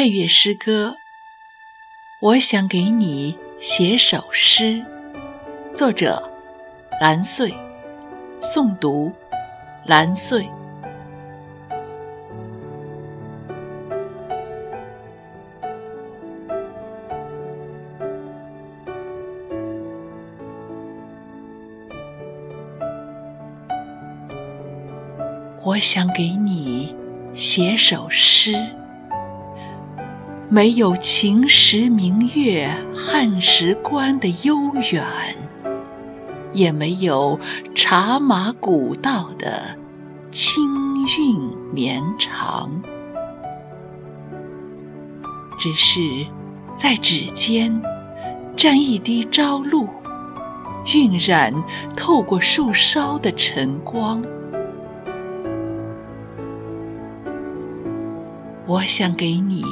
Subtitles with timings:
[0.00, 0.96] 配乐诗歌，
[2.22, 4.82] 我想给你写首诗。
[5.74, 6.32] 作者：
[6.98, 7.52] 蓝穗，
[8.40, 9.12] 诵读：
[9.84, 10.48] 蓝穗。
[25.62, 26.96] 我想给你
[27.34, 28.79] 写首诗。
[30.52, 34.58] 没有秦时明月汉时关的悠
[34.90, 35.06] 远，
[36.52, 37.38] 也没有
[37.72, 39.76] 茶马古道的
[40.32, 40.64] 清
[41.16, 41.40] 韵
[41.72, 42.82] 绵长，
[45.56, 46.00] 只是
[46.76, 47.80] 在指尖
[48.56, 49.88] 沾一滴朝露，
[50.96, 51.54] 晕染
[51.96, 54.20] 透过树梢的晨光。
[58.66, 59.62] 我想给你。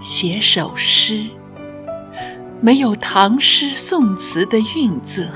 [0.00, 1.26] 写首诗，
[2.60, 5.26] 没有唐诗宋词的韵色，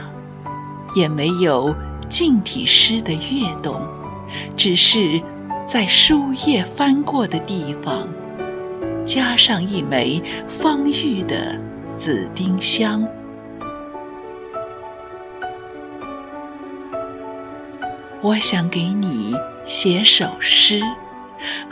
[0.94, 1.74] 也没有
[2.08, 3.80] 近体诗的跃动，
[4.56, 5.20] 只是
[5.66, 8.08] 在书页翻过的地方，
[9.04, 11.60] 加上一枚方玉的
[11.96, 13.06] 紫丁香。
[18.20, 20.80] 我想给你写首诗。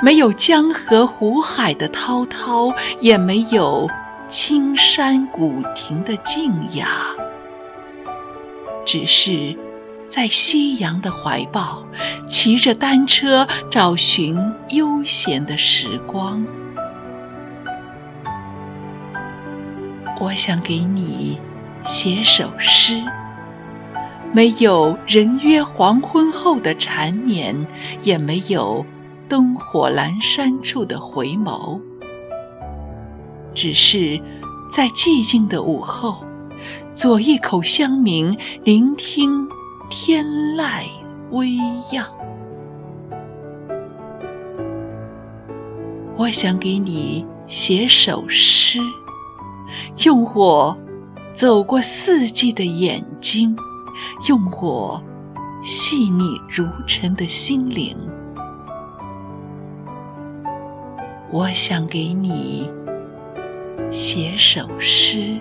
[0.02, 3.88] 没有江河湖海的滔滔，也没有
[4.28, 7.06] 青山古亭的静雅，
[8.84, 9.56] 只是
[10.08, 11.84] 在夕阳的怀抱，
[12.28, 14.36] 骑着单车找寻
[14.70, 16.44] 悠闲的时光。
[20.20, 21.38] 我想给你
[21.82, 23.02] 写首诗，
[24.32, 27.66] 没有人约黄昏后的缠绵，
[28.02, 28.84] 也没有。
[29.30, 31.80] 灯火阑珊处的回眸，
[33.54, 34.20] 只是
[34.72, 36.24] 在寂静的午后，
[36.96, 39.48] 左一口香茗，聆听
[39.88, 40.26] 天
[40.56, 40.82] 籁
[41.30, 41.56] 微
[41.92, 42.04] 漾。
[46.16, 48.80] 我想给你写首诗，
[50.04, 50.76] 用我
[51.34, 53.56] 走过四季的眼睛，
[54.28, 55.00] 用我
[55.62, 57.96] 细腻如尘的心灵。
[61.32, 62.68] 我想给你
[63.91, 65.38] 写首诗。